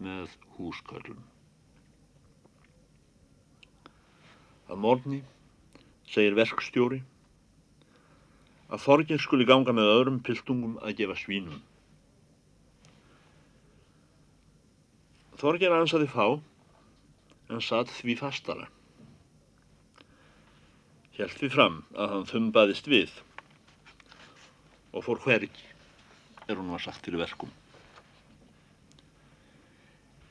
með 0.02 0.30
húskörlum. 0.56 1.22
Að 4.70 4.82
morgni 4.82 5.20
segir 6.12 6.36
verkstjóri 6.36 7.00
að 8.72 8.84
Þorgir 8.86 9.20
skuli 9.20 9.44
ganga 9.48 9.72
með 9.76 9.90
öðrum 9.92 10.20
piltungum 10.24 10.78
að 10.80 10.96
gefa 11.00 11.16
svínum. 11.20 11.58
Þorgir 15.40 15.74
ansaði 15.74 16.08
fá 16.08 16.26
en 17.52 17.60
satt 17.64 17.90
því 17.98 18.16
fastara. 18.20 18.68
Hjælt 21.16 21.36
því 21.40 21.50
fram 21.52 21.82
að 21.92 22.14
hann 22.14 22.28
þumbaðist 22.30 22.88
við 22.88 23.12
og 24.92 25.04
fór 25.04 25.20
hvergi 25.24 25.66
er 26.48 26.56
hún 26.56 26.72
var 26.72 26.84
sagt 26.84 27.04
til 27.04 27.18
verkum. 27.20 27.50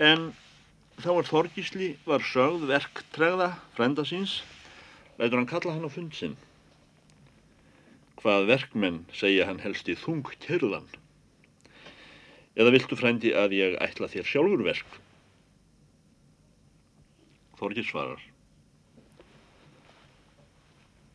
En 0.01 0.31
þá 1.01 1.11
er 1.13 1.29
Þorgísli 1.29 1.91
var 2.07 2.25
sögð 2.25 2.65
verktregða 2.71 3.51
frænda 3.77 4.05
síns, 4.07 4.39
lætur 5.21 5.37
hann 5.37 5.49
kalla 5.49 5.75
hann 5.75 5.85
á 5.85 5.91
fund 5.93 6.15
sinn. 6.17 6.33
Hvað 8.17 8.47
verkmenn 8.49 9.03
segja 9.13 9.45
hann 9.45 9.61
helst 9.61 9.89
í 9.89 9.93
þung 9.93 10.25
kyrðan? 10.41 10.87
Eða 12.57 12.73
viltu 12.73 12.97
frændi 12.97 13.35
að 13.37 13.53
ég 13.59 13.77
ætla 13.85 14.09
þér 14.09 14.27
sjálfur 14.31 14.65
verk? 14.65 14.97
Þorgir 17.61 17.85
svarar. 17.85 18.23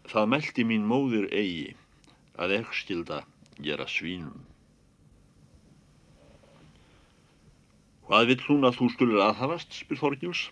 Það 0.07 0.31
meldi 0.31 0.65
mín 0.71 0.87
móðir 0.87 1.27
eigi 1.35 1.75
að 2.39 2.61
ekki 2.61 2.83
skilda 2.85 3.25
gera 3.59 3.89
svínum. 3.91 4.45
Hvað 8.07 8.31
vill 8.31 8.43
hún 8.47 8.69
að 8.69 8.79
þú 8.79 8.93
skulir 8.95 9.25
aðhafast, 9.25 9.75
spyr 9.75 9.99
Þorgils. 9.99 10.45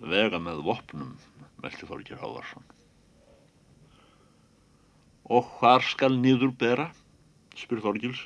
Vega 0.00 0.40
með 0.40 0.62
vopnum, 0.64 1.12
meldi 1.62 1.88
Þorgir 1.88 2.20
Hávarsson. 2.20 2.64
Og 5.28 5.48
hvar 5.58 5.84
skal 5.84 6.16
nýður 6.16 6.54
bera, 6.60 6.88
spyr 7.58 7.82
Þorgils. 7.84 8.20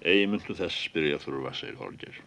Egi 0.00 0.26
myndu 0.32 0.56
þess 0.56 0.86
spyrja 0.86 1.20
þurfa, 1.22 1.52
segir 1.58 1.78
Þorgir. 1.78 2.22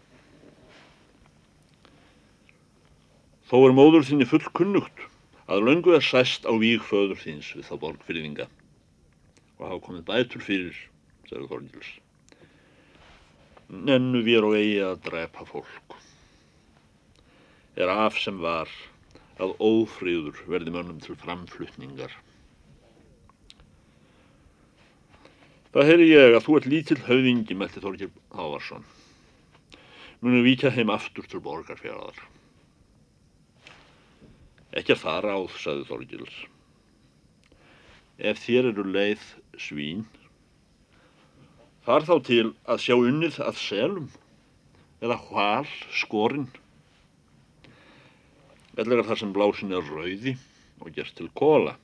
Þó 3.50 3.58
er 3.64 3.76
móður 3.76 4.08
þinni 4.08 4.30
full 4.30 4.46
kunnugt 4.56 5.08
að 5.52 5.66
löngu 5.68 5.98
er 5.98 6.06
sæst 6.06 6.48
á 6.48 6.54
víg 6.56 6.86
föður 6.88 7.20
þins 7.20 7.52
við 7.58 7.68
þá 7.68 7.76
borgfyrðinga 7.82 8.48
og 9.60 9.68
hafa 9.68 9.84
komið 9.90 10.08
bætur 10.08 10.46
fyrir, 10.46 10.80
segir 11.28 11.50
Þorgils 11.52 11.92
nennu 13.74 14.22
vér 14.26 14.46
og 14.46 14.56
eigi 14.58 14.82
að 14.86 15.02
drepa 15.08 15.46
fólk. 15.48 15.83
Er 17.75 17.89
af 17.89 18.20
sem 18.22 18.38
var 18.42 18.70
að 19.42 19.56
ófríður 19.63 20.38
verði 20.50 20.74
mönnum 20.75 21.00
til 21.01 21.18
framflutningar. 21.18 22.13
Það 25.74 25.89
heyri 25.89 26.10
ég 26.12 26.36
að 26.38 26.44
þú 26.46 26.58
ert 26.60 26.70
lítill 26.70 27.00
höfðingi, 27.08 27.58
meldi 27.58 27.82
Þorgir 27.82 28.12
Hávarsson. 28.38 28.86
Munu 30.21 30.43
víkja 30.45 30.69
heim 30.74 30.93
aftur 30.93 31.26
til 31.28 31.41
borgarfjaraðar. 31.43 32.19
Ekki 34.78 34.93
að 34.93 35.02
fara 35.02 35.38
áð, 35.39 35.56
saði 35.58 35.88
Þorgils. 35.89 36.36
Ef 38.21 38.43
þér 38.45 38.69
eru 38.69 38.86
leið 38.93 39.26
svín, 39.58 40.06
Far 41.84 42.06
þá 42.08 42.13
til 42.24 42.43
að 42.63 42.80
sjá 42.80 42.93
unnið 42.95 43.38
að 43.43 43.58
selum 43.60 44.06
eða 45.04 45.17
hval 45.28 45.65
skorinn. 45.91 46.45
Vellega 48.78 49.06
þar 49.08 49.20
sem 49.22 49.34
blásin 49.36 49.76
er 49.76 49.86
rauði 49.86 50.36
og 50.82 50.94
gerst 50.96 51.18
til 51.20 51.30
kóla. 51.38 51.76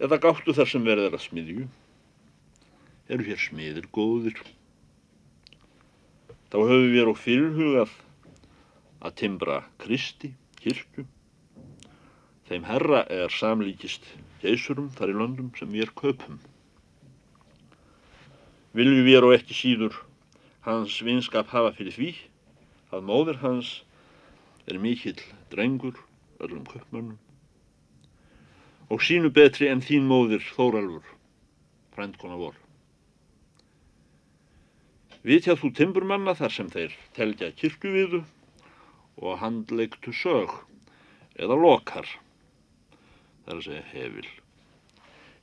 Eða 0.00 0.20
gáttu 0.22 0.54
þar 0.56 0.70
sem 0.70 0.86
verður 0.86 1.16
að 1.18 1.24
smiðju. 1.26 1.66
Eru 3.10 3.26
hér 3.26 3.42
smiðir 3.42 3.88
góðir. 3.94 4.38
Þá 6.50 6.58
höfum 6.58 6.92
við 6.94 7.10
og 7.10 7.18
fyrirhugað 7.20 7.96
að 9.00 9.16
timbra 9.22 9.58
Kristi, 9.82 10.32
kirkju. 10.60 11.04
Þeim 12.48 12.64
herra 12.70 13.04
er 13.10 13.34
samlíkist 13.34 14.06
geisurum 14.42 14.88
þar 14.96 15.12
í 15.12 15.18
löndum 15.18 15.52
sem 15.58 15.70
við 15.70 15.88
er 15.88 15.94
köpum 15.98 16.40
viljum 18.76 19.02
við 19.02 19.24
og 19.26 19.32
ekki 19.34 19.54
síður 19.56 19.96
hans 20.62 21.00
vinskap 21.02 21.48
hafa 21.50 21.72
fyrir 21.74 21.94
því 21.96 22.10
að 22.94 23.06
móður 23.08 23.40
hans 23.42 23.70
er 24.70 24.78
mikill 24.78 25.20
drengur 25.50 25.98
öllum 26.40 26.64
köpmönnum 26.68 27.18
og 28.90 29.02
sínu 29.06 29.30
betri 29.30 29.68
en 29.70 29.82
þín 29.86 30.08
móður 30.10 30.42
Þóralfur, 30.56 31.04
frændkona 31.94 32.38
vor. 32.40 32.56
Vitjað 35.22 35.60
þú 35.62 35.70
timburmanna 35.78 36.34
þar 36.34 36.54
sem 36.56 36.70
þeir 36.72 36.96
telja 37.14 37.52
kirkjuviðu 37.60 38.24
og 39.20 39.38
handleiktu 39.38 40.14
sög 40.16 40.56
eða 41.38 41.58
lokar, 41.60 42.08
þar 43.46 43.60
að 43.60 43.66
segja 43.68 43.84
hefil. 43.92 44.26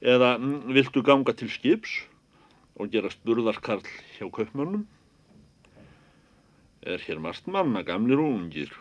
Eða 0.01 0.33
viltu 0.75 1.01
ganga 1.05 1.33
til 1.37 1.49
skips 1.53 2.01
og 2.75 2.91
gerast 2.93 3.23
burðarkarl 3.25 3.87
hjá 4.17 4.27
kaupmönnum 4.27 4.83
er 6.87 7.01
hér 7.03 7.23
margt 7.23 7.47
manna 7.47 7.81
gamlir 7.85 8.19
og 8.21 8.35
ungir 8.35 8.75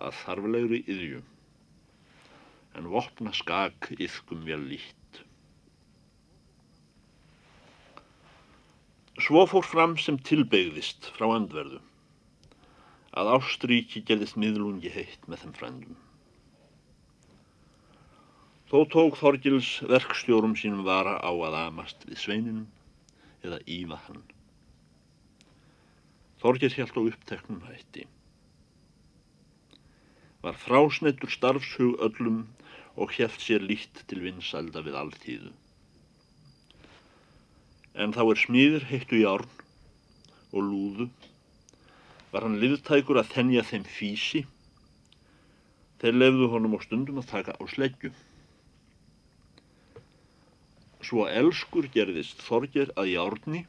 að 0.00 0.16
þarflegri 0.24 0.80
yðju 0.94 1.20
en 2.78 2.88
vopna 2.92 3.32
skak 3.36 3.90
yfkum 3.98 4.44
vel 4.46 4.62
lít. 4.70 5.22
Svo 9.20 9.44
fór 9.50 9.66
fram 9.66 9.96
sem 10.00 10.16
tilbegðist 10.24 11.10
frá 11.16 11.26
andverðu 11.34 11.80
að 13.20 13.32
Ástríki 13.34 14.04
gerðist 14.06 14.38
miðlungi 14.38 14.92
heitt 14.94 15.26
með 15.28 15.44
þeim 15.44 15.54
frændum. 15.58 15.98
Þó 18.70 18.78
tók 18.86 19.16
Þorgils 19.18 19.70
verkstjórum 19.90 20.54
sínum 20.54 20.84
vara 20.86 21.16
á 21.18 21.30
að 21.30 21.56
amast 21.64 22.06
við 22.06 22.20
sveininum 22.22 22.68
eða 23.42 23.58
ífa 23.66 23.98
hann. 24.06 24.22
Þorgir 26.40 26.76
hjælt 26.76 26.94
á 26.96 27.00
uppteknum 27.02 27.64
hætti. 27.66 28.06
Var 30.40 30.56
frásnettur 30.56 31.28
starfshug 31.28 31.98
öllum 32.00 32.44
og 32.96 33.12
hjæft 33.12 33.42
sér 33.44 33.60
lít 33.60 34.04
til 34.08 34.22
vinsælda 34.24 34.80
við 34.86 34.96
alltíðu. 34.96 35.50
En 38.00 38.14
þá 38.16 38.22
er 38.24 38.40
smíður 38.40 38.86
heittu 38.88 39.20
járn 39.20 39.50
og 40.54 40.64
lúðu, 40.64 41.06
var 42.32 42.46
hann 42.46 42.56
liðtækur 42.62 43.20
að 43.20 43.34
þennja 43.34 43.66
þeim 43.68 43.84
físi, 43.84 44.42
þeir 46.00 46.16
lefðu 46.16 46.48
honum 46.54 46.76
á 46.76 46.80
stundum 46.86 47.20
að 47.20 47.30
taka 47.34 47.56
á 47.60 47.62
sleggju. 47.68 48.12
Svo 51.04 51.26
elskur 51.28 51.88
gerðist 51.92 52.40
Þorger 52.46 52.94
að 52.96 53.12
járni 53.12 53.66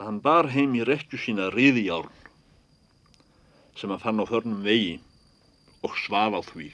að 0.00 0.06
hann 0.06 0.24
bar 0.24 0.48
heim 0.54 0.72
í 0.78 0.84
rekju 0.88 1.20
sína 1.20 1.50
riði 1.52 1.88
járn 1.90 2.29
sem 3.80 3.90
hann 3.92 4.02
fann 4.02 4.20
á 4.20 4.28
förnum 4.28 4.60
vegi 4.66 5.00
og 5.80 5.96
svaf 5.96 6.36
á 6.36 6.40
því. 6.44 6.68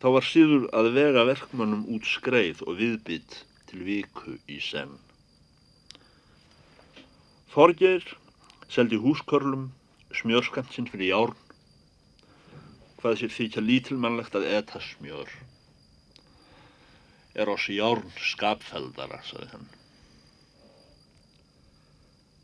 Þá 0.00 0.08
var 0.16 0.24
síður 0.24 0.64
að 0.72 0.94
vega 0.96 1.26
verkmannum 1.28 1.84
út 1.92 2.08
skreið 2.08 2.62
og 2.64 2.78
viðbytt 2.80 3.42
til 3.68 3.82
viku 3.84 4.38
í 4.48 4.56
senn. 4.64 4.96
Þorger 7.52 8.06
seldi 8.72 8.96
húskörlum 9.02 9.68
smjörskansinn 10.16 10.88
fyrir 10.88 11.12
járn 11.12 11.38
hvað 13.00 13.20
sér 13.20 13.32
þykja 13.34 13.64
lítilmannlegt 13.64 14.36
að 14.38 14.48
eta 14.56 14.80
smjör 14.84 15.30
er 17.40 17.48
oss 17.52 17.68
járn 17.70 18.08
skapfeldara, 18.18 19.20
saði 19.24 19.48
hann. 19.52 19.68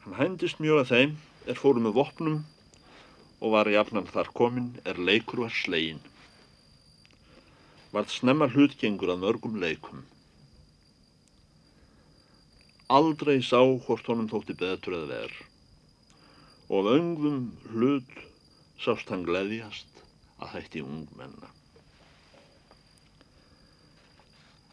Hann 0.05 0.19
hændist 0.21 0.61
mjög 0.63 0.85
að 0.85 0.93
þeim, 0.93 1.17
er 1.47 1.59
fóru 1.59 1.83
með 1.83 1.97
vopnum 2.01 2.39
og 3.39 3.53
var 3.55 3.71
jafnan 3.71 4.09
þar 4.11 4.31
komin 4.35 4.69
er 4.85 4.99
leikur 4.99 5.45
var 5.45 5.55
slegin. 5.55 6.01
Varð 7.95 8.13
snemma 8.13 8.49
hlutgengur 8.51 9.13
að 9.15 9.23
mörgum 9.23 9.59
leikum. 9.63 10.05
Aldrei 12.97 13.39
sá 13.43 13.61
hvort 13.61 14.09
honum 14.11 14.31
þótti 14.31 14.57
betur 14.59 14.99
eða 14.99 15.13
verð 15.13 15.45
og 16.67 16.81
af 16.83 16.97
öngum 16.99 17.43
hlut 17.71 18.15
sást 18.83 19.11
hann 19.13 19.23
gleðjast 19.27 20.03
að 20.43 20.53
hætti 20.57 20.83
ungmenna. 20.83 21.51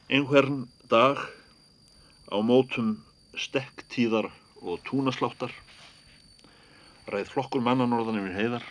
Einhvern 0.10 0.66
dag 0.90 1.22
á 2.34 2.38
mótum 2.42 2.96
stekktíðar 3.38 4.32
og 4.62 4.82
túnasláttar 4.90 5.54
ræð 7.12 7.30
flokkur 7.34 7.64
mannanorðan 7.66 8.20
yfir 8.22 8.36
heiðar. 8.38 8.66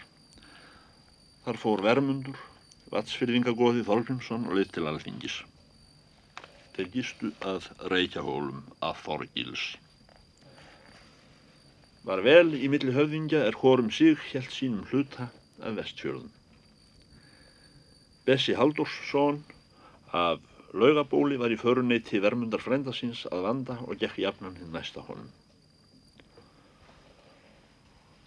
Þar 1.45 1.59
fór 1.59 1.83
vermundur, 1.85 2.39
vatsfyrðingagóði 2.93 3.85
Þorgrímsson 3.87 4.47
og 4.49 4.59
lit 4.59 4.73
til 4.73 4.87
alþingis. 4.89 5.41
Þeir 6.77 6.93
gistu 6.95 7.33
að 7.45 7.67
reykjahólum 7.93 8.63
að 8.81 9.01
Þorgils. 9.05 9.65
Var 12.07 12.23
vel 12.27 12.55
í 12.59 12.71
milli 12.73 12.95
höfðingja 12.95 13.45
er 13.49 13.59
hórum 13.61 13.91
sig 13.95 14.17
helt 14.31 14.55
sínum 14.55 14.87
hluta 14.91 15.29
af 15.63 15.77
vestfjörðum. 15.77 16.31
Bessi 18.27 18.57
Halldórsson 18.59 19.43
af 20.15 20.41
laugabóli 20.73 21.37
var 21.39 21.53
í 21.53 21.61
föruneyti 21.61 22.23
vermundar 22.23 22.63
frendasins 22.65 23.27
að 23.31 23.47
vanda 23.49 23.79
og 23.85 23.99
gekk 24.01 24.23
jafnan 24.25 24.57
hinn 24.59 24.73
næsta 24.75 25.05
honum. 25.05 25.31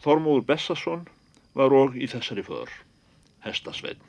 Þormóður 0.06 0.44
Bessason 0.46 1.08
var 1.58 1.74
og 1.74 1.96
í 1.98 2.06
þessari 2.06 2.44
för, 2.46 2.70
hestasveinn. 3.42 4.04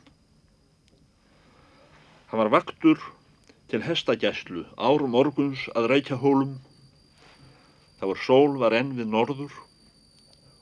Hann 2.29 2.43
var 2.43 2.51
vaktur 2.53 3.01
til 3.73 3.81
hestagæslu 3.81 4.67
ár 4.77 5.07
morguns 5.15 5.63
að 5.73 5.89
reykja 5.95 6.19
hólum. 6.21 6.59
Það 7.97 8.13
var 8.13 8.23
sól 8.27 8.59
var 8.61 8.77
enn 8.77 8.93
við 8.99 9.09
norður 9.15 9.57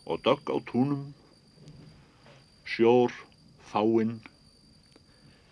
og 0.06 0.22
dögg 0.22 0.54
á 0.54 0.56
túnum, 0.70 1.02
sjór, 2.62 3.10
fáinn, 3.74 4.20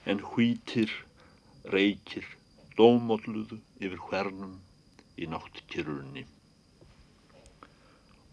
en 0.07 0.23
hvítir, 0.31 0.95
reykir, 1.75 2.29
dómolluðu 2.79 3.59
yfir 3.83 3.99
hvernum 4.07 4.61
í 5.19 5.27
náttkyrrunni. 5.27 6.29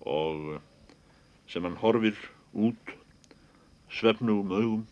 Og 0.05 0.59
sem 1.49 1.65
hann 1.65 1.77
horfir 1.81 2.17
út 2.53 2.95
svefnugum 3.99 4.51
augum 4.53 4.83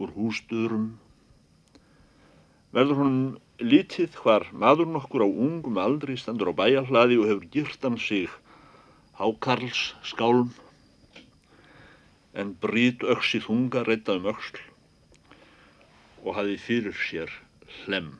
úr 0.00 0.12
húsdurum 0.16 0.86
verður 2.74 3.00
hún 3.02 3.18
lítið 3.62 4.16
hvar 4.22 4.48
maður 4.64 4.88
nokkur 4.96 5.24
á 5.24 5.28
ungum 5.28 5.78
aldri 5.78 6.16
stendur 6.18 6.50
á 6.50 6.58
bæjahlaði 6.58 7.20
og 7.20 7.28
hefur 7.30 7.50
gyrtan 7.56 7.98
sig 8.00 8.32
hákarls 9.20 9.82
skálm 10.02 10.50
en 12.34 12.56
brít 12.64 13.04
öksi 13.14 13.38
þunga 13.44 13.84
reyta 13.86 14.16
um 14.18 14.26
öksl 14.32 14.58
og 16.24 16.34
hafi 16.38 16.56
fyrir 16.58 16.96
sér 16.96 17.30
hlem. 17.84 18.14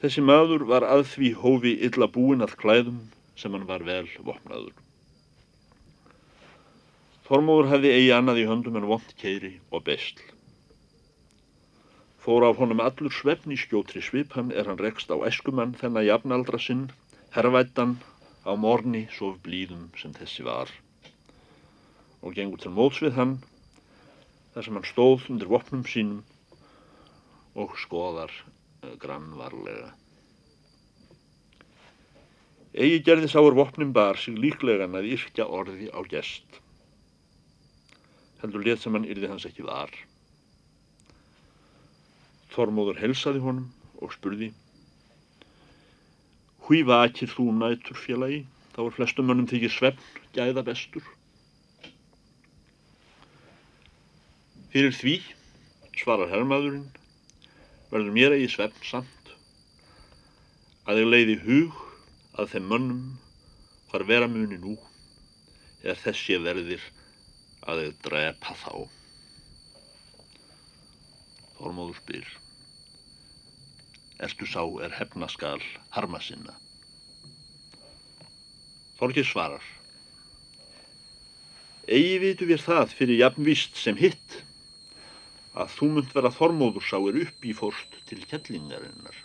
Þessi 0.00 0.24
maður 0.24 0.64
var 0.68 0.86
að 0.88 1.04
því 1.12 1.30
hófi 1.44 1.74
illa 1.86 2.08
búin 2.10 2.42
að 2.44 2.56
klæðum 2.60 3.04
sem 3.38 3.54
hann 3.56 3.66
var 3.68 3.84
vel 3.86 4.06
vopnaður. 4.26 4.76
Þormóður 7.24 7.70
hefði 7.72 7.92
eigi 7.96 8.12
annað 8.12 8.42
í 8.42 8.46
höndum 8.50 8.78
en 8.80 8.88
vond 8.90 9.14
keiri 9.20 9.54
og 9.70 9.84
bestl. 9.86 10.22
Fór 12.24 12.44
af 12.48 12.60
honum 12.60 12.80
allur 12.84 13.12
svefn 13.12 13.52
í 13.52 13.58
skjótri 13.60 14.00
svipan 14.04 14.52
er 14.52 14.68
hann 14.70 14.80
rekst 14.80 15.12
á 15.12 15.16
eskumann 15.28 15.76
þennan 15.80 16.08
jafnaldra 16.08 16.60
sinn, 16.60 16.86
herrvættan 17.36 17.98
á 18.44 18.52
morni 18.56 19.06
sof 19.12 19.40
blíðum 19.44 19.90
sem 20.00 20.12
þessi 20.16 20.44
var 20.46 20.72
og 22.24 22.32
gengur 22.36 22.60
til 22.60 22.72
móts 22.72 23.02
við 23.04 23.18
hann 23.18 23.34
þar 24.54 24.66
sem 24.66 24.78
hann 24.78 24.88
stóð 24.88 25.26
undir 25.32 25.50
vopnum 25.50 25.82
sínum 25.88 26.22
og 27.60 27.76
skoðar 27.78 28.32
eh, 28.32 28.94
grannvarlega. 29.00 29.92
Egi 32.74 33.04
gerði 33.06 33.28
sáur 33.30 33.54
vopnum 33.54 33.92
bar 33.94 34.18
sig 34.18 34.34
líklegan 34.34 34.96
að 34.98 35.12
yrkja 35.14 35.46
orði 35.46 35.92
á 35.94 36.02
gest. 36.10 36.58
Heldur 38.42 38.64
let 38.66 38.82
sem 38.82 38.96
hann 38.96 39.06
yrði 39.06 39.30
hans 39.30 39.46
ekki 39.46 39.62
var. 39.62 39.92
Þormóður 42.50 42.98
helsaði 42.98 43.42
honum 43.44 43.70
og 44.02 44.10
spurði 44.14 44.50
Hví 46.64 46.80
vakir 46.88 47.28
þú 47.28 47.50
nætur 47.52 47.98
félagi? 48.00 48.42
Þá 48.74 48.80
er 48.86 48.94
flestum 48.96 49.26
mönnum 49.28 49.48
þykir 49.50 49.70
svefn 49.70 50.20
gæða 50.34 50.64
bestur. 50.66 51.04
Fyrir 54.72 54.94
því, 54.96 55.18
svarar 55.94 56.32
herrmaðurinn, 56.32 56.88
verður 57.92 58.16
mér 58.16 58.34
eigi 58.34 58.48
svefn 58.56 58.88
samt, 58.88 59.34
að 60.88 61.04
ég 61.04 61.12
leiði 61.12 61.36
hug 61.44 61.83
að 62.34 62.50
þeim 62.54 62.68
mönnum 62.72 63.02
hvar 63.90 64.04
vera 64.08 64.28
muni 64.30 64.58
nú 64.58 64.74
er 65.86 65.98
þessi 66.00 66.38
verðir 66.42 66.82
að 67.68 67.82
þau 67.84 67.92
drepa 68.06 68.56
þá. 68.62 68.72
Þormóður 71.58 72.00
spyr 72.00 72.32
Erstu 74.24 74.46
sá 74.46 74.62
er 74.84 74.94
hefnaskal 74.94 75.60
harma 75.94 76.20
sinna. 76.22 76.54
Þorgir 78.98 79.26
svarar 79.26 79.64
Egi 81.84 82.18
vitu 82.22 82.48
við 82.48 82.62
það 82.64 82.96
fyrir 82.98 83.20
jafnvist 83.20 83.76
sem 83.76 83.98
hitt 84.00 84.40
að 85.54 85.74
þú 85.76 85.90
munt 85.98 86.14
vera 86.16 86.32
þormóður 86.34 86.86
sá 86.88 86.96
er 86.98 87.20
upp 87.26 87.44
í 87.46 87.52
fórst 87.54 87.98
til 88.08 88.22
kellingarinnar 88.30 89.18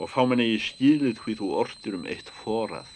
og 0.00 0.08
fá 0.08 0.22
menn 0.24 0.40
eigi 0.40 0.60
skilið 0.64 1.20
hví 1.24 1.36
þú 1.36 1.50
ortir 1.60 1.96
um 1.98 2.06
eitt 2.08 2.30
forað. 2.40 2.88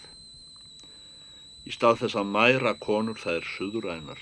Í 1.65 1.73
stað 1.73 2.01
þess 2.01 2.17
að 2.17 2.31
mæra 2.33 2.73
konur 2.81 3.19
það 3.21 3.39
er 3.39 3.47
suðurænar, 3.51 4.21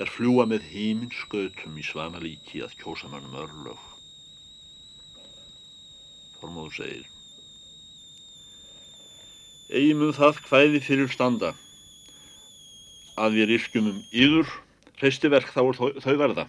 er 0.00 0.12
fljúa 0.12 0.46
með 0.48 0.66
híminn 0.72 1.12
skautum 1.12 1.76
í 1.76 1.84
svanalíki 1.84 2.64
að 2.64 2.76
kjósa 2.80 3.12
mannum 3.12 3.36
örlög. 3.44 3.86
Þormóður 6.40 6.76
segir, 6.78 7.08
Egi 9.70 9.92
mun 9.94 10.16
það 10.16 10.40
hvæði 10.48 10.80
fyrir 10.82 11.12
standa, 11.12 11.52
að 13.20 13.36
við 13.36 13.52
yrkjum 13.60 13.92
um 13.92 14.02
yður, 14.10 14.48
hreistiverk 14.98 15.52
þá 15.52 15.60
er 15.62 16.00
þau 16.02 16.14
verða, 16.24 16.48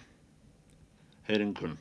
heyringunn 1.28 1.76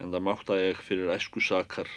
en 0.00 0.12
það 0.14 0.24
mátt 0.24 0.50
að 0.52 0.62
ég 0.64 0.80
fyrir 0.86 1.12
æsku 1.12 1.42
sakar 1.44 1.88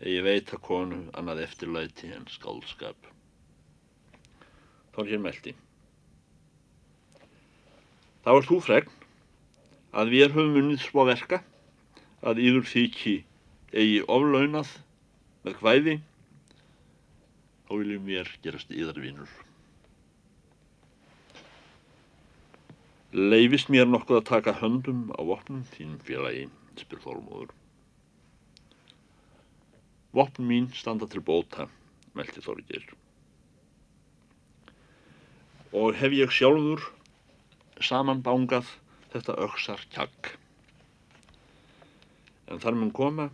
eða 0.00 0.12
ég 0.12 0.24
veit 0.26 0.52
að 0.52 0.62
konu 0.66 1.00
annað 1.16 1.42
eftirlæti 1.46 2.12
en 2.16 2.26
skálskap. 2.28 3.08
Þorgir 4.94 5.22
meldi. 5.22 5.54
Þá 8.24 8.30
er 8.34 8.46
þú 8.48 8.60
fregn 8.64 8.96
að 9.96 10.12
við 10.12 10.34
höfum 10.36 10.60
unnið 10.60 10.84
svo 10.84 11.06
verka 11.08 11.40
að 12.20 12.42
yður 12.44 12.68
þykji 12.68 13.16
eigi 13.72 14.00
oflaunað 14.04 14.72
með 15.46 15.60
hvæði 15.62 15.96
þá 17.64 17.72
viljum 17.78 18.08
mér 18.08 18.32
gerast 18.44 18.72
yðarvinur. 18.74 19.30
Leifist 23.16 23.70
mér 23.72 23.88
nokkuð 23.88 24.20
að 24.20 24.28
taka 24.28 24.58
höndum 24.60 25.08
á 25.16 25.20
vopnum 25.26 25.64
þínum 25.72 26.02
félagi 26.06 26.48
spyr 26.78 27.02
Þormóður. 27.02 27.50
Vopn 30.14 30.46
mín 30.46 30.68
standa 30.74 31.06
til 31.10 31.22
bóta, 31.22 31.68
meldi 32.18 32.42
Þorgir. 32.42 32.86
Og 35.70 35.94
hef 35.98 36.14
ég 36.16 36.32
sjálfur 36.34 36.82
samanbángað 37.80 38.70
þetta 39.12 39.36
auksar 39.44 39.84
kjagg. 39.94 40.32
En 42.50 42.58
þar 42.58 42.78
mun 42.78 42.90
koma 42.94 43.28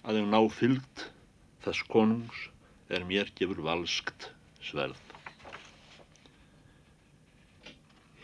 að 0.00 0.22
ég 0.22 0.30
ná 0.32 0.40
fyllt 0.48 1.04
þess 1.64 1.84
konungs 1.92 2.48
er 2.88 3.04
mér 3.06 3.28
gefur 3.36 3.60
valskt 3.66 4.30
sverð. 4.64 4.98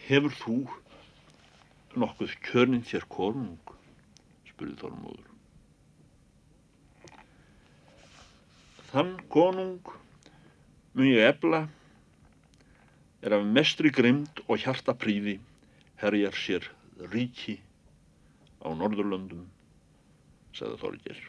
Hefur 0.07 0.35
þú 0.41 0.57
nokkuð 2.01 2.37
kjörnin 2.47 2.85
þér 2.87 3.07
konung 3.13 3.66
spurði 4.57 4.79
Þormóður. 4.81 5.33
Þann 8.89 9.11
konung 9.29 9.91
mun 10.97 11.11
ég 11.11 11.27
ebla 11.29 11.67
er 13.21 13.37
af 13.37 13.45
mestri 13.45 13.93
grimd 13.93 14.41
og 14.47 14.63
hjarta 14.63 14.95
príði 14.97 15.37
herjar 16.01 16.37
sér 16.41 16.71
ríki 17.13 17.59
á 18.65 18.73
Norðurlöndum, 18.73 19.45
sagði 20.57 20.81
Þorgir. 20.81 21.21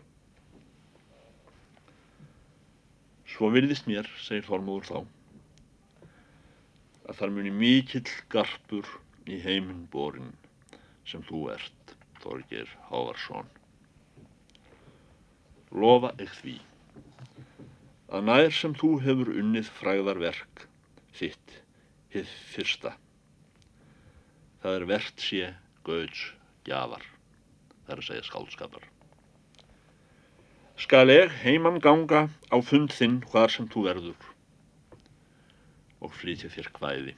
Svo 3.27 3.51
virðist 3.51 3.89
mér, 3.91 4.07
segir 4.23 4.47
Þormóður 4.47 4.87
þá, 4.87 4.99
að 7.11 7.19
þar 7.19 7.35
muni 7.35 7.51
mikill 7.51 8.07
garpur 8.31 8.87
í 9.27 9.41
heiminn 9.43 9.83
borin 9.91 10.31
sem 11.07 11.23
þú 11.27 11.49
ert, 11.51 11.76
Þorgir 12.27 12.71
Hávarsson. 12.89 13.47
Lofa 15.71 16.09
ekki 16.19 16.33
því 16.41 16.55
að 18.17 18.25
nær 18.27 18.53
sem 18.55 18.73
þú 18.75 18.89
hefur 19.03 19.29
unnið 19.31 19.69
fræðarverk 19.77 20.65
þitt, 21.15 21.53
hið 22.11 22.33
fyrsta. 22.51 22.93
Það 24.63 24.75
er 24.79 24.85
verðt 24.91 25.23
sé 25.23 25.51
gauðs 25.87 26.23
gjafar, 26.67 27.03
það 27.85 27.93
er 27.95 28.01
að 28.01 28.07
segja 28.09 28.25
skáldskapar. 28.27 28.87
Skal 30.77 31.07
ég 31.11 31.31
heimann 31.45 31.79
ganga 31.83 32.25
á 32.51 32.57
fund 32.59 32.91
þinn 32.95 33.21
hvar 33.31 33.51
sem 33.53 33.71
þú 33.71 33.87
verður 33.87 34.27
og 36.03 36.11
flytja 36.19 36.51
þér 36.53 36.71
hvæði. 36.75 37.15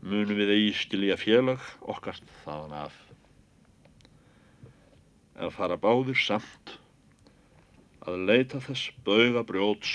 Munum 0.00 0.38
við 0.38 0.50
eigi 0.54 0.70
skilja 0.78 1.16
félag 1.20 1.64
okkart 1.92 2.24
þaðan 2.40 2.72
af. 2.86 2.94
En 5.36 5.52
fara 5.52 5.76
báðir 5.80 6.16
samt 6.16 6.72
að 8.08 8.24
leita 8.30 8.62
þess 8.64 8.94
bauga 9.04 9.42
brjóts 9.44 9.92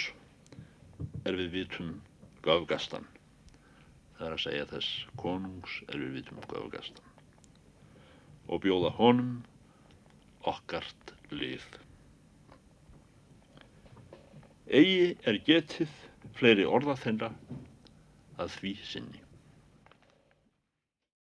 er 1.26 1.40
við 1.40 1.50
vitum 1.56 1.90
göfgastan. 2.46 3.10
Það 4.20 4.28
er 4.28 4.38
að 4.38 4.44
segja 4.46 4.70
þess 4.76 4.92
konungs 5.18 5.80
er 5.90 5.98
við 6.04 6.14
vitum 6.20 6.46
göfgastan. 6.54 7.12
Og 8.46 8.62
bjóða 8.62 8.94
honum 9.02 9.34
okkart 10.46 11.16
lið. 11.34 11.66
Egi 14.70 15.16
er 15.26 15.42
getið 15.50 16.02
fleiri 16.38 16.70
orða 16.70 16.94
þeirra 17.02 17.34
að 18.38 18.60
því 18.60 18.80
sinni. 18.86 19.25